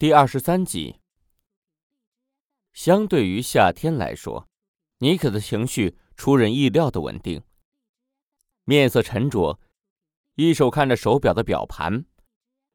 [0.00, 0.98] 第二十三集。
[2.72, 4.48] 相对于夏天来说，
[5.00, 7.42] 尼克的情绪出人意料的稳定，
[8.64, 9.60] 面色沉着，
[10.36, 12.06] 一手看着手表的表盘，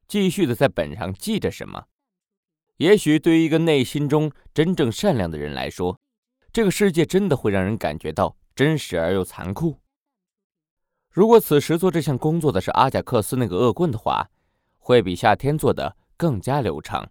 [0.08, 1.86] 继续的在本上记着什么。
[2.78, 6.00] 也许对于一个内心中真正善良的人来说，
[6.54, 9.82] 这个世界真的会让人感觉到真实而又残酷。
[11.10, 14.30] 如果此时做这项工作的是阿贾克斯那个恶棍的话，
[14.78, 17.10] 会比夏天做的更加流畅。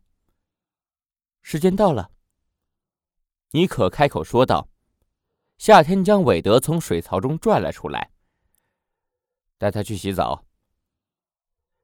[1.47, 2.11] 时间到了，
[3.51, 4.67] 尼可开口说道。
[5.59, 8.11] 夏天将韦德从水槽中拽了出来，
[9.59, 10.47] 带他去洗澡。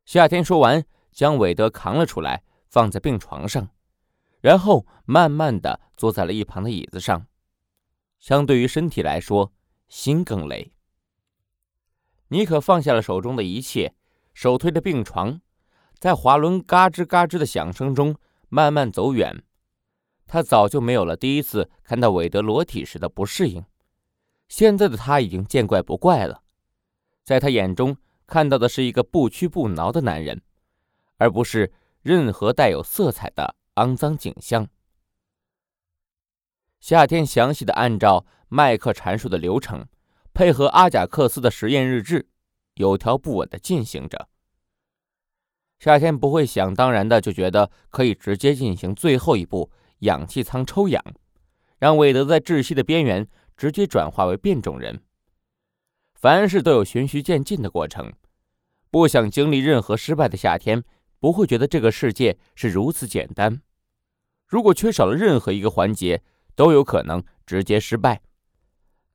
[0.06, 0.82] 夏天说完，
[1.12, 3.68] 将韦德扛了出来，放在病床上，
[4.41, 7.27] 然后慢慢的坐在了一旁的椅子上。
[8.18, 9.52] 相对于身体来说，
[9.88, 10.73] 心更累。
[12.29, 13.95] 尼可放下了手中的一切，
[14.32, 15.42] 手推着病床，
[15.98, 18.16] 在滑轮嘎吱嘎吱的响声中
[18.48, 19.45] 慢慢走远。
[20.32, 23.64] 他早就没有了第一次看到韦德裸体时的不适应，
[24.48, 26.45] 现在的他已经见怪不怪了。
[27.24, 27.96] 在他眼中
[28.28, 30.40] 看到的是一个不屈不挠的男人，
[31.16, 31.72] 而不是
[32.02, 34.68] 任何带有色彩的肮脏景象。
[36.78, 39.84] 夏天详细的按照麦克阐述的流程，
[40.32, 42.28] 配合阿贾克斯的实验日志，
[42.74, 44.28] 有条不紊的进行着。
[45.80, 49.72] 夏天不会想当然的就觉得可以直接进行最后一步。
[50.01, 51.02] 氧气舱抽氧，
[51.79, 55.02] 让韦德在窒息的边缘直接转化为变种人。
[56.15, 58.12] 凡事都有循序渐进的过程，
[58.90, 60.84] 不想经历任何失败的夏天
[61.18, 63.62] 不会觉得这个世界是如此简单。
[64.47, 66.22] 如果缺少了任何一个环节，
[66.54, 68.21] 都有可能直接失败。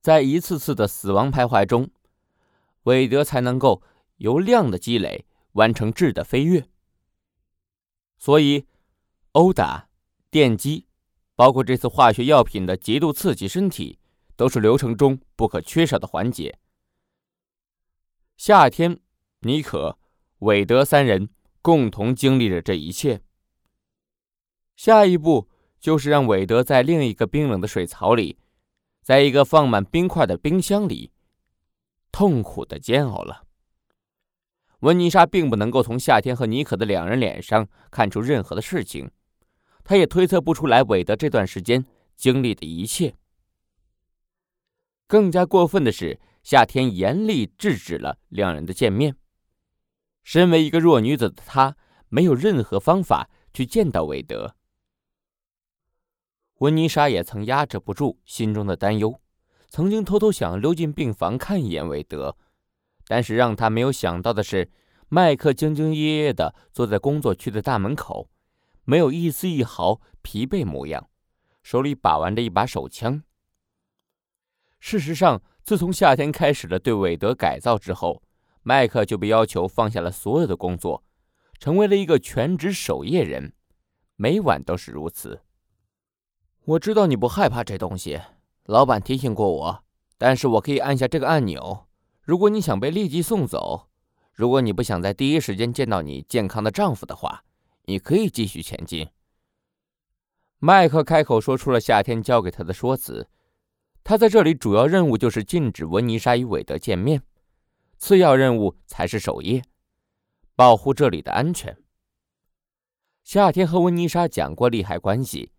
[0.01, 1.89] 在一次次的死亡徘徊中，
[2.83, 3.81] 韦德才能够
[4.17, 6.65] 由量的积累完成质的飞跃。
[8.17, 8.65] 所以，
[9.33, 9.89] 殴打。
[10.35, 10.85] 电击，
[11.33, 13.99] 包括这次化学药品的极度刺激身体，
[14.35, 16.59] 都是流程中不可缺少的环节。
[18.35, 18.99] 夏天，
[19.39, 19.97] 尼可、
[20.39, 21.29] 韦德三人
[21.61, 23.21] 共同经历着这一切。
[24.75, 25.47] 下一步
[25.79, 28.37] 就是让韦德在另一个冰冷的水槽里，
[29.01, 31.13] 在一个放满冰块的冰箱里，
[32.11, 33.45] 痛苦的煎熬了。
[34.79, 39.09] 温妮莎并不能够从夏天和尼可的两人脸上看出任何的事情。
[39.85, 41.85] 他也推测不出来韦德这段时间
[42.15, 43.15] 经历的一切。
[45.07, 49.15] 更加过分的是，夏天严厉制止了两人的见面。
[50.23, 51.77] 身为一个弱女子的她，
[52.09, 54.55] 没有任何方法去见到韦德。
[56.59, 59.21] 温妮莎也曾压制不住心中的担忧，
[59.69, 62.35] 曾经偷偷想溜进病房看一眼韦德，
[63.07, 64.71] 但是让她没有想到的是，
[65.09, 68.27] 麦克兢兢业业的坐在工作区的大门口。
[68.85, 71.09] 没有一丝一毫疲惫模样，
[71.61, 73.23] 手里把玩着一把手枪。
[74.79, 78.21] 事实上，自从夏天开始了对韦德改造之后，
[78.61, 81.03] 麦克就被要求放下了所有的工作，
[81.59, 83.53] 成为了一个全职守夜人，
[84.15, 85.41] 每晚都是如此。
[86.65, 88.21] 我知道你不害怕这东西，
[88.65, 89.83] 老板提醒过我，
[90.19, 91.87] 但是我可以按下这个按钮。
[92.21, 93.89] 如果你想被立即送走，
[94.33, 97.43] 如果你不想在第一时间见到你健康的丈夫的话。
[97.87, 99.07] 你可以继续前进。
[100.59, 103.29] 麦克开口说出了夏天交给他的说辞。
[104.03, 107.23] 他在这里主要任务就是禁止温妮莎与韦德见面，
[107.97, 109.63] 次要任务才是守夜，
[110.55, 111.75] 保护这里的安全。
[113.23, 115.51] 夏天和温妮莎讲过利害关系。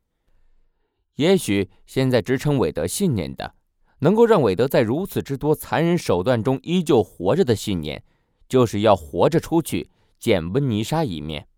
[1.17, 3.57] 也许现在支撑韦德信念的，
[3.99, 8.05] 能够让韦德在如此之多残忍手段中依旧活着的信念，
[8.49, 11.49] 就是要活着出去见温妮莎一面。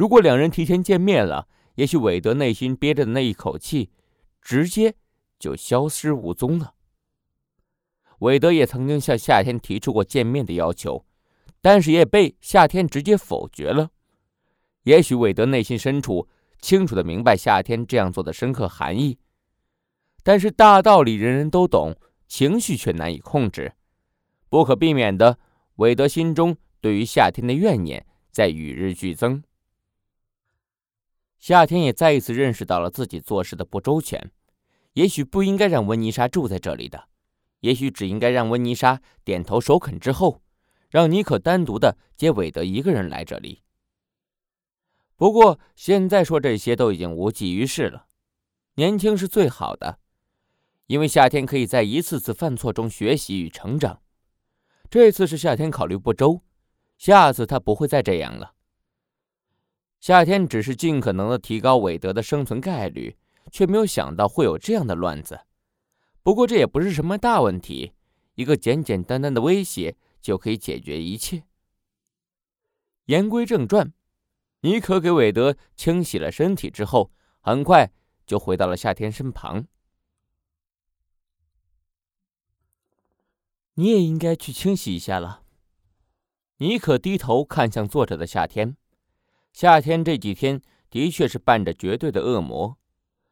[0.00, 3.90] 如果两人提前见面了，也许韦德内心憋着的那一口气，
[4.40, 4.94] 直接
[5.38, 6.72] 就消失无踪了。
[8.20, 11.04] 韦德也曾经向夏天提出过见面的要求，
[11.60, 13.90] 但是也被夏天直接否决了。
[14.84, 16.26] 也许韦德内心深处
[16.62, 19.18] 清楚的明白夏天这样做的深刻含义，
[20.22, 21.94] 但是大道理人人都懂，
[22.26, 23.74] 情绪却难以控制。
[24.48, 25.38] 不可避免的，
[25.74, 29.42] 韦德心中对于夏天的怨念在与日俱增。
[31.40, 34.30] 夏天也再一次认识到了自己做事的不周全，
[34.92, 37.08] 也许不应该让温妮莎住在这里的，
[37.60, 40.42] 也许只应该让温妮莎点头首肯之后，
[40.90, 43.62] 让妮可单独的接韦德一个人来这里。
[45.16, 48.06] 不过现在说这些都已经无济于事了，
[48.74, 49.98] 年轻是最好的，
[50.88, 54.02] 因为夏天可以在一次次犯错中学习与成长。
[54.90, 56.42] 这次是夏天考虑不周，
[56.98, 58.52] 下次他不会再这样了。
[60.00, 63.18] 夏天只是尽可能的提高韦德的生存概率，
[63.52, 65.40] 却没有想到会有这样的乱子。
[66.22, 67.92] 不过这也不是什么大问题，
[68.34, 71.44] 一个简简单单的威胁就可以解决一切。
[73.06, 73.92] 言归正传，
[74.62, 77.92] 尼可给韦德清洗了身体之后，很快
[78.24, 79.66] 就回到了夏天身旁。
[83.74, 85.42] 你也应该去清洗一下了。
[86.56, 88.78] 尼可低头看向坐着的夏天。
[89.52, 92.78] 夏天这几天的确是伴着绝对的恶魔，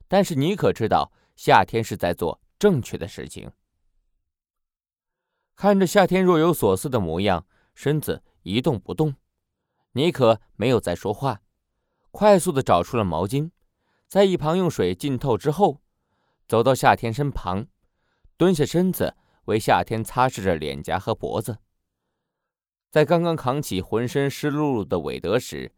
[0.08, 3.50] 但是尼可知道夏天是在做正确的事情。
[5.56, 9.14] 看着夏天若有所思的模样，身子一动不动，
[9.92, 11.40] 尼可没有再说话，
[12.10, 13.50] 快速的找出了毛巾，
[14.06, 15.80] 在一旁用水浸透之后，
[16.46, 17.66] 走到夏天身旁，
[18.36, 19.16] 蹲下身子
[19.46, 21.58] 为夏天擦拭着脸颊和脖子。
[22.90, 25.72] 在刚刚扛起浑身湿漉漉的韦德时。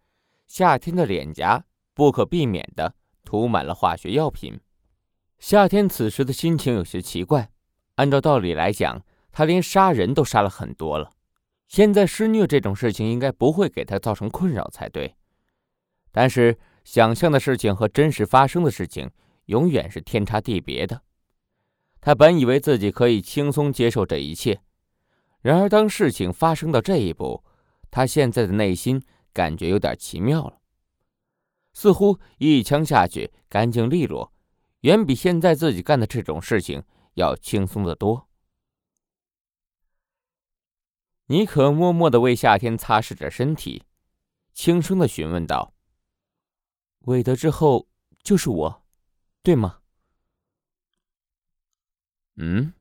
[0.51, 1.65] 夏天的脸颊
[1.95, 2.93] 不可避免的
[3.25, 4.59] 涂满了化学药品。
[5.39, 7.53] 夏天此时的心情有些奇怪。
[7.95, 9.01] 按照道理来讲，
[9.31, 11.13] 他连杀人都杀了很多了，
[11.69, 15.15] 现在施虐这种事情应该不会给他造成困扰才对。
[16.11, 19.09] 但是想象的事情和真实发生的事情
[19.45, 21.03] 永远是天差地别的。
[22.01, 24.61] 他本以为自己可以轻松接受这一切，
[25.43, 27.45] 然而当事情发生到这一步，
[27.89, 29.01] 他现在的内心。
[29.33, 30.61] 感觉有点奇妙了，
[31.73, 34.33] 似乎一枪下去干净利落，
[34.81, 36.83] 远比现在自己干的这种事情
[37.15, 38.29] 要轻松的多。
[41.27, 43.85] 尼可默默的为夏天擦拭着身体，
[44.53, 45.73] 轻声的询问道
[47.07, 47.89] ：“韦德之后
[48.23, 48.85] 就是我，
[49.43, 49.81] 对吗？”
[52.35, 52.73] 嗯。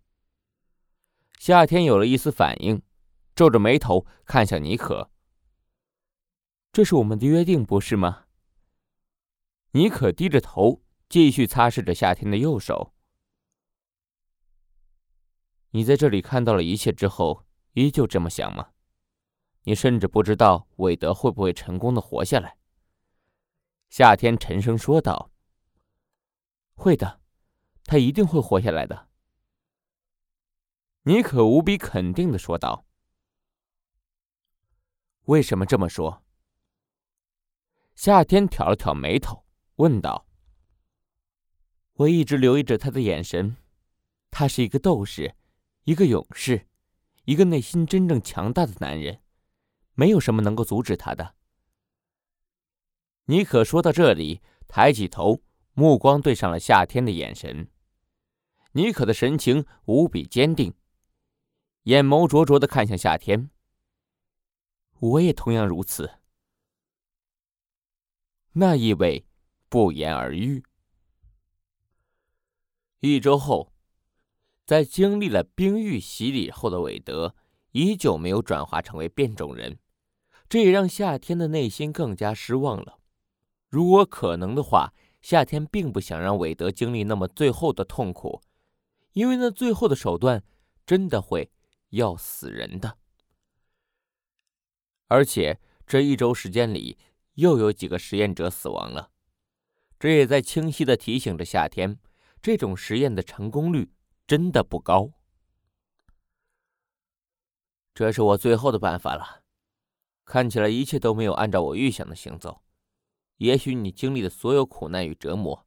[1.37, 2.81] 夏天有了一丝反应，
[3.33, 5.09] 皱着眉头看向尼可。
[6.71, 8.25] 这是我们的约定，不是吗？
[9.71, 12.94] 尼可低着头，继续擦拭着夏天的右手。
[15.71, 18.71] 你在这里看到了一切之后，依旧这么想吗？
[19.63, 22.57] 你甚至不知道韦德会不会成功的活下来。
[23.89, 25.31] 夏天沉声说道
[26.75, 27.19] ：“会的，
[27.83, 29.10] 他一定会活下来的。”
[31.04, 32.86] 尼可无比肯定的说道
[35.25, 36.24] ：“为什么这么说？”
[38.01, 39.43] 夏天挑了挑眉头，
[39.75, 40.25] 问道
[41.95, 43.57] ：“我一直留意着他的眼神，
[44.31, 45.35] 他是一个斗士，
[45.83, 46.65] 一个勇士，
[47.25, 49.19] 一个内心真正强大的男人，
[49.95, 51.35] 没有什么能够阻止他的。”
[53.27, 55.41] 尼可说到这里，抬起头，
[55.73, 57.69] 目光对上了夏天的眼神。
[58.71, 60.73] 尼可的神情无比坚定，
[61.83, 63.49] 眼眸灼灼的看向夏天。
[64.99, 66.19] 我也同样如此。
[68.53, 69.25] 那意味
[69.69, 70.63] 不言而喻。
[72.99, 73.71] 一周后，
[74.65, 77.35] 在经历了冰玉洗礼后的韦德
[77.71, 79.77] 依旧没有转化成为变种人，
[80.49, 82.99] 这也让夏天的内心更加失望了。
[83.69, 88.41] 如果可能的话，夏天并不想让韦德经历那么最后的痛苦，
[89.13, 90.43] 因为那最后的手段
[90.85, 91.51] 真的会
[91.89, 92.97] 要死人的。
[95.07, 96.97] 而且这一周时间里。
[97.39, 99.12] 又有几个实验者死亡了，
[99.97, 101.97] 这也在清晰的提醒着夏天，
[102.42, 103.94] 这种实验的成功率
[104.28, 105.13] 真的不高。
[107.94, 109.44] 这是我最后的办法了，
[110.25, 112.61] 看起来一切都没有按照我预想的行走，
[113.37, 115.66] 也许你经历的所有苦难与折磨，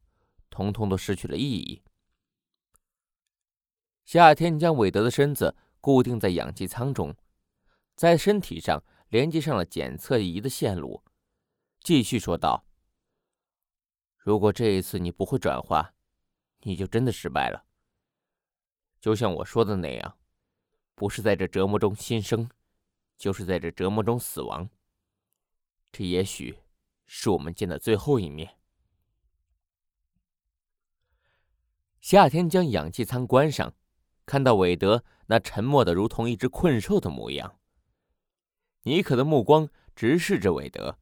[0.51, 1.81] 通通都失去了意义。
[4.05, 7.15] 夏天将韦德的身子固定在氧气舱中，
[7.95, 11.03] 在身体上连接上了检测仪的线路。
[11.83, 12.65] 继续说道
[14.15, 15.93] ：“如果这一次你不会转化，
[16.61, 17.65] 你就真的失败了。
[19.01, 20.17] 就像我说的那样，
[20.95, 22.49] 不是在这折磨中新生，
[23.17, 24.69] 就是在这折磨中死亡。
[25.91, 26.57] 这也许
[27.05, 28.57] 是我们见的最后一面。”
[31.99, 33.73] 夏天将氧气舱关上，
[34.25, 37.59] 看到韦德那沉默的如同一只困兽的模样，
[38.83, 40.97] 尼可的目光直视着韦德。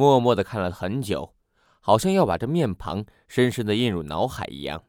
[0.00, 1.34] 默默的看了很久，
[1.78, 4.82] 好像要把这面庞深深的印入脑海一样。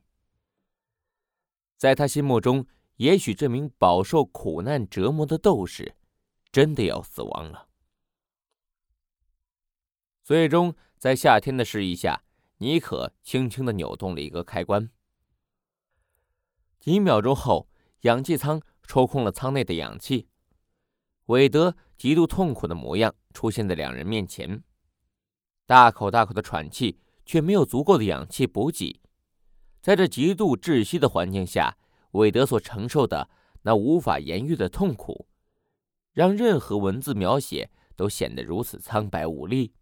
[1.75, 2.65] 在他心目中，
[2.95, 5.97] 也许这名饱受苦难折磨的斗士，
[6.49, 7.67] 真的要死亡了。
[10.23, 12.23] 最终，在夏天的示意下，
[12.59, 14.89] 尼可轻轻的扭动了一个开关。
[16.79, 17.67] 几秒钟后，
[18.03, 20.29] 氧气舱抽空了舱内的氧气，
[21.25, 24.63] 韦德极度痛苦的模样出现在两人面前。
[25.65, 28.99] 大口大口的喘气，却没有足够的氧气补给。
[29.81, 31.77] 在这极度窒息的环境下，
[32.11, 33.29] 韦德所承受的
[33.61, 35.27] 那无法言喻的痛苦，
[36.13, 39.73] 让任何文字描写都显得如此苍白无力。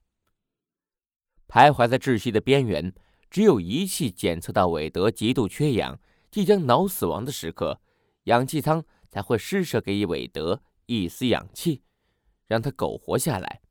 [1.48, 2.94] 徘徊在窒息的边缘，
[3.30, 7.82] 只有仪器检测到韦德极度缺氧，即将脑死亡的时刻，
[8.26, 11.82] 氧气舱才会施舍给韦德一丝氧气。
[12.46, 13.62] 让他苟活下来。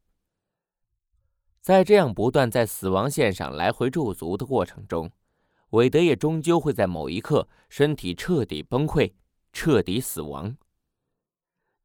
[1.68, 5.10] 在这样不断在死亡线上来回驻足的过程中，
[5.72, 9.12] 韦德也终究会在某一刻身体彻底崩溃，
[9.52, 10.56] 彻底死亡。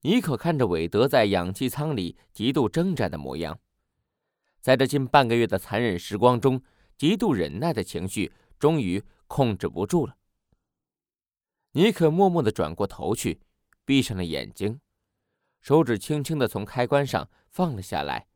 [0.03, 3.59] 尼可看着韦德在氧气舱里极度挣扎的模样，
[4.61, 6.61] 在这近半个月的残忍时光中，
[6.95, 10.15] 极度忍耐的情绪终于控制不住了。
[11.73, 13.41] 尼可默默地转过头去，
[13.83, 14.79] 闭上了眼睛。
[15.59, 18.27] 手指轻轻地从开关上放了下来，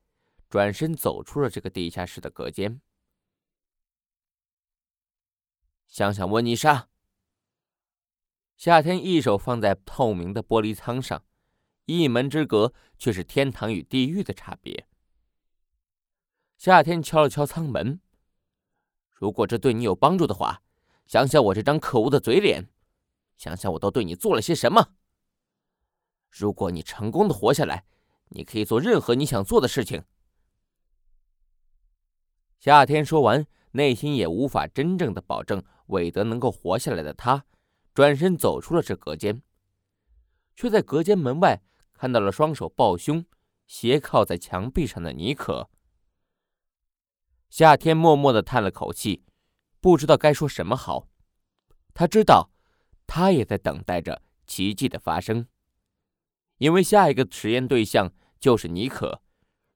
[0.50, 2.82] 转身走出了这个地下室的隔间。
[5.88, 6.90] 想想温妮莎。
[8.56, 11.24] 夏天一手放在透明的玻璃舱上，
[11.86, 14.88] 一门之隔却是天堂与地狱的差别。
[16.58, 18.02] 夏天敲了敲舱门，
[19.12, 20.64] 如果这对你有帮助的话，
[21.06, 22.68] 想想我这张可恶的嘴脸，
[23.38, 24.96] 想想我都对你做了些什么。
[26.32, 27.86] 如果你成功的活下来，
[28.30, 30.04] 你可以做任何你想做的事情。
[32.60, 37.46] 夏天说完，内心也无法真正的保证韦德能够活下来的他，
[37.94, 39.42] 转身走出了这隔间，
[40.56, 41.62] 却在隔间门外
[41.94, 43.24] 看到了双手抱胸、
[43.68, 45.70] 斜靠在墙壁上的尼可。
[47.50, 49.24] 夏天默默的叹了口气，
[49.80, 51.08] 不知道该说什么好。
[51.94, 52.52] 他知道，
[53.06, 55.48] 他也在等待着奇迹的发生。
[56.58, 59.22] 因为下一个实验对象就是尼可，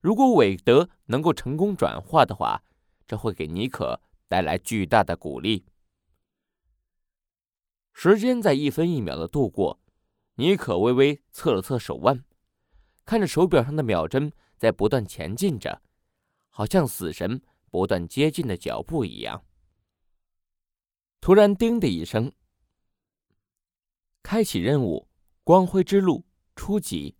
[0.00, 2.64] 如果韦德能够成功转化的话，
[3.06, 5.64] 这会给尼可带来巨大的鼓励。
[7.92, 9.80] 时间在一分一秒的度过，
[10.36, 12.24] 尼可微微侧了侧手腕，
[13.04, 15.82] 看着手表上的秒针在不断前进着，
[16.48, 19.44] 好像死神不断接近的脚步一样。
[21.20, 22.32] 突然，叮的一声，
[24.22, 25.08] 开启任务——
[25.44, 26.24] 光辉之路。
[26.54, 27.16] 初级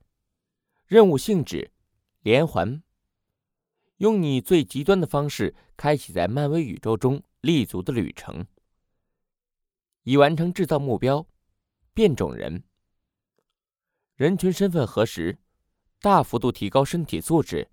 [0.86, 1.72] 任务性质：
[2.20, 2.82] 连环。
[4.02, 8.44] 用你最极端的方式开启在漫威宇宙中立足的旅程。
[10.02, 11.24] 已完成制造目标：
[11.94, 12.64] 变种人。
[14.16, 15.38] 人群身份核实：
[16.00, 17.70] 大幅度提高身体素质，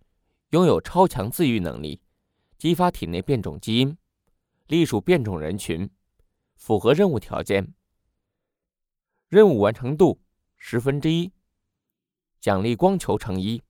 [0.52, 2.00] 拥有超强自愈能力，
[2.60, 3.98] 激发体内变种基因，
[4.68, 5.90] 隶属变种人群，
[6.54, 7.74] 符合任务条件。
[9.30, 10.22] 任务完成度：
[10.58, 11.32] 十分之一。
[12.40, 13.64] 奖励光球乘一，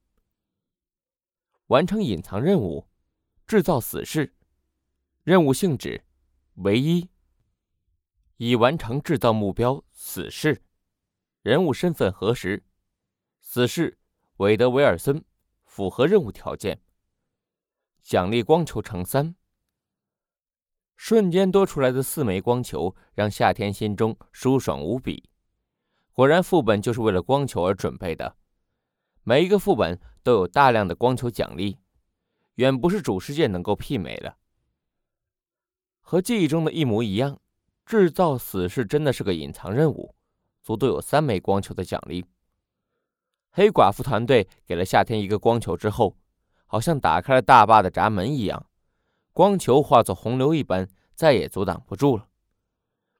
[1.70, 2.88] 完成隐藏任务，
[3.46, 4.34] 制造死士。
[5.24, 6.04] 任务性质：
[6.56, 7.08] 唯一。
[8.38, 10.64] 已完成制造目标死士。
[11.44, 12.64] 人物身份核实：
[13.40, 14.00] 死士
[14.38, 15.24] 韦德·维尔森，
[15.64, 16.82] 符合任务条件。
[18.02, 19.36] 奖励光球乘三。
[20.96, 25.30] 瞬间多出来的四枚光球让夏天心中舒爽无比。
[26.14, 28.39] 果然，副本就是为了光球而准备的。
[29.24, 31.78] 每一个副本都有大量的光球奖励，
[32.56, 34.38] 远不是主世界能够媲美的。
[36.02, 37.40] 和记忆中的一模一样，
[37.86, 40.16] 制造死士真的是个隐藏任务，
[40.64, 42.26] 足足有三枚光球的奖励。
[43.52, 46.18] 黑寡妇团队给了夏天一个光球之后，
[46.66, 48.66] 好像打开了大坝的闸门一样，
[49.34, 52.28] 光球化作洪流一般，再也阻挡不住了，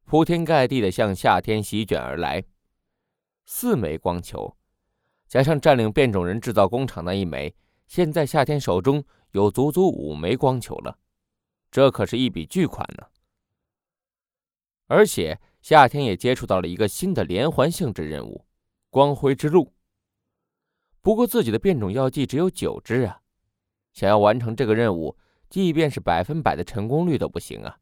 [0.06, 2.44] 铺天盖地的向夏天席卷而来。
[3.46, 4.56] 四枚光球。
[5.30, 7.56] 加上占领变种人制造工厂那一枚，
[7.86, 10.98] 现在夏天手中有足足五枚光球了，
[11.70, 13.06] 这可是一笔巨款呢。
[14.88, 18.44] 而且夏天也接触到了一个新的连环性质任务——
[18.90, 19.72] 光辉之路。
[21.00, 23.22] 不过自己的变种药剂只有九支啊，
[23.94, 25.16] 想要完成这个任务，
[25.48, 27.78] 即便是百分百的成功率都不行啊。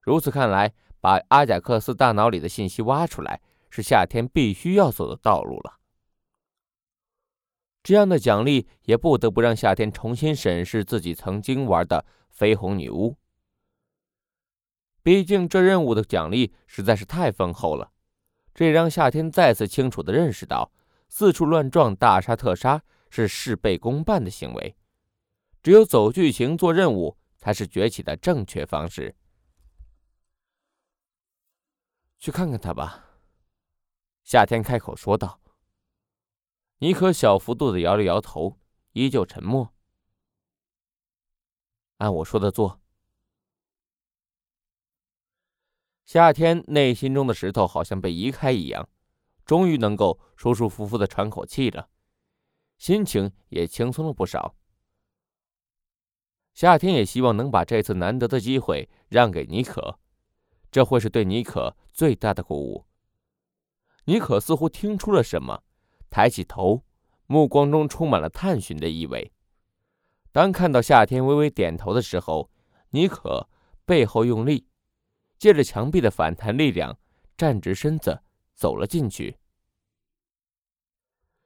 [0.00, 0.72] 如此看来，
[1.02, 5.75] 把阿贾克斯大脑里的信息挖出来，是夏天必须要走的道路了。
[7.86, 12.04] 这样的奖励也不得不让夏天重新审视自己曾经玩的
[12.36, 13.16] 绯红女巫。
[15.04, 17.92] 毕竟这任务的奖励实在是太丰厚了，
[18.52, 20.72] 这也让夏天再次清楚地认识到，
[21.08, 24.74] 四处乱撞、大杀特杀是事倍功半的行为，
[25.62, 29.14] 只有走剧情、做任务才是崛起的正确方式。
[32.18, 33.04] 去看看他吧，
[34.24, 35.40] 夏天开口说道。
[36.78, 38.58] 尼可小幅度的摇了摇头，
[38.92, 39.72] 依旧沉默。
[41.96, 42.82] 按我说的做。
[46.04, 48.88] 夏天内心中的石头好像被移开一样，
[49.46, 51.88] 终于能够舒舒服服的喘口气了，
[52.76, 54.54] 心情也轻松了不少。
[56.52, 59.98] 夏天也希望能把这次难得的机会让给妮可，
[60.70, 62.86] 这会是对妮可最大的鼓舞。
[64.04, 65.64] 妮可似乎听出了什么，
[66.16, 66.82] 抬起头，
[67.26, 69.30] 目光中充满了探寻的意味。
[70.32, 72.50] 当看到夏天微微点头的时候，
[72.88, 73.46] 妮可
[73.84, 74.66] 背后用力。
[75.36, 76.98] 借着墙壁的反弹力量，
[77.36, 78.18] 站直身子
[78.54, 79.36] 走了进去，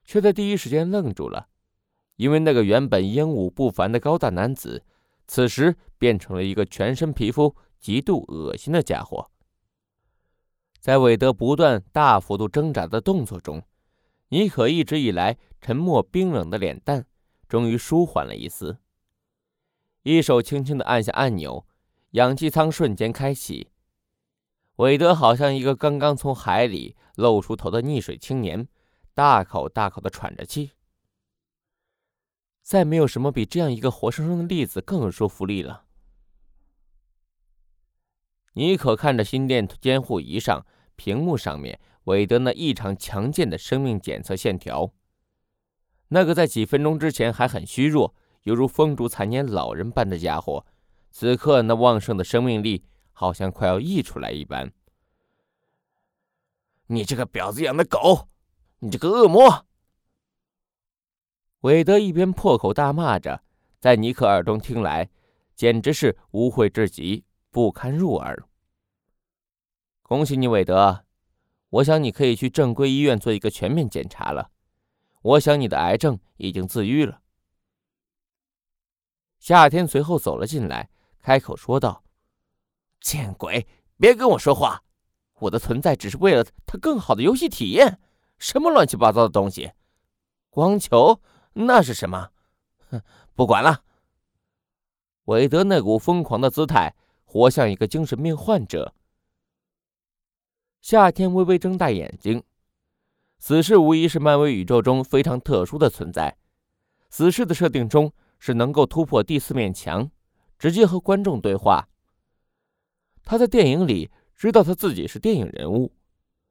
[0.04, 1.48] 却在第一时间愣住了，
[2.14, 4.84] 因为那个原本英武不凡的高大男子，
[5.26, 9.32] 此时变成了一个全身皮肤极度恶心的家伙。
[10.78, 13.60] 在韦德不断大幅度挣扎的动作中，
[14.30, 17.06] 妮可一直以来沉默冰冷的脸蛋
[17.48, 18.78] 终于舒缓了一丝，
[20.02, 21.66] 一手轻轻的按下按钮，
[22.12, 23.70] 氧气舱瞬间开启。
[24.76, 28.68] 韦德好像一个刚刚从海里露出头的溺水青年，
[29.14, 30.70] 大口大口的喘着气。
[32.62, 35.86] 再没有什么比这样一个活生生的例子更有说服力了。
[38.52, 44.92] 妮可看着心电监护仪上屏幕上面韦德那异常强健的生命检测线条，
[46.08, 50.64] 那个在几分钟之前还很虚弱，犹如风烛残年老人般的家伙，
[51.10, 52.84] 此刻那旺盛的生命力。
[53.12, 54.72] 好像快要溢出来一般！
[56.86, 58.30] 你这个婊子养的狗，
[58.78, 59.66] 你这个恶魔！
[61.60, 63.42] 韦德一边破口大骂着，
[63.78, 65.10] 在尼克耳中听来，
[65.54, 68.42] 简直是污秽至极，不堪入耳。
[70.00, 71.04] 恭喜你，韦德！
[71.70, 74.50] 我想你可以去正规医院做一个全面检查了。
[75.22, 77.20] 我想你的癌症已经自愈了。
[79.38, 82.04] 夏天随后走了进来，开口说道。
[83.00, 83.66] 见鬼！
[83.96, 84.82] 别跟我说话！
[85.40, 87.98] 我的存在只是为了他更好的游戏体验。
[88.38, 89.72] 什么乱七八糟的东西？
[90.50, 91.20] 光球？
[91.52, 92.30] 那是什么？
[92.90, 93.02] 哼，
[93.34, 93.84] 不管了。
[95.24, 98.94] 韦德那股疯狂的姿态，活像一个精神病患者。
[100.80, 102.42] 夏天微微睁大眼睛。
[103.38, 106.36] 死侍无疑是漫威宇宙中非常特殊的存在。
[107.10, 110.10] 死侍的设定中是能够突破第四面墙，
[110.58, 111.88] 直接和观众对话。
[113.24, 115.92] 他在电影里知道他自己是电影人物，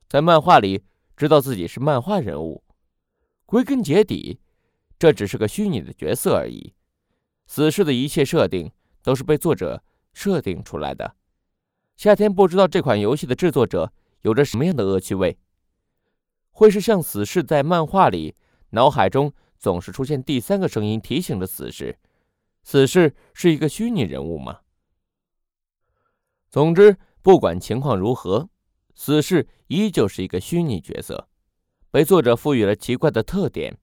[0.07, 0.83] 在漫画里
[1.17, 2.63] 知道自己是漫画人物。
[3.45, 4.39] 归根结底，
[4.99, 6.73] 这只是个虚拟的角色而已。
[7.47, 11.15] 死侍的一切设定都是被作者设定出来的。
[11.97, 15.37] 夏天不知道这款游戏的制作者有着什么样的恶趣味，
[16.51, 18.35] 会是像死侍在漫画里
[18.71, 21.97] 脑海中总是出现第三个声音提醒着死侍，
[22.63, 24.59] 死侍是一个虚拟人物吗？
[26.49, 28.49] 总之，不管情况如何，
[28.95, 31.27] 死侍依旧是一个虚拟角色，
[31.91, 33.77] 被作者赋予了奇怪的特点。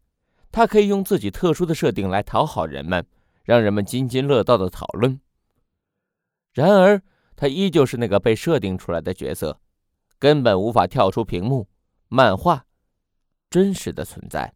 [0.53, 3.07] 他可以用自己特殊的设定来讨好人们，
[3.45, 5.21] 让人们津津乐道的讨论。
[6.55, 7.03] 然而，
[7.37, 9.61] 他依旧是那个被设定出来的角色，
[10.19, 11.69] 根本无法跳出屏幕、
[12.09, 12.67] 漫画
[13.49, 14.56] 真实的存在。